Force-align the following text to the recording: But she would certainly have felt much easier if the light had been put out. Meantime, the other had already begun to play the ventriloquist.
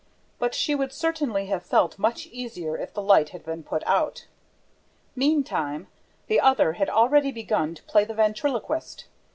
But 0.39 0.55
she 0.55 0.73
would 0.73 0.91
certainly 0.91 1.45
have 1.45 1.61
felt 1.61 1.99
much 1.99 2.25
easier 2.25 2.75
if 2.75 2.91
the 2.91 3.03
light 3.03 3.29
had 3.29 3.45
been 3.45 3.61
put 3.61 3.83
out. 3.85 4.25
Meantime, 5.15 5.89
the 6.25 6.39
other 6.39 6.73
had 6.73 6.89
already 6.89 7.31
begun 7.31 7.75
to 7.75 7.83
play 7.83 8.03
the 8.03 8.15
ventriloquist. 8.15 9.05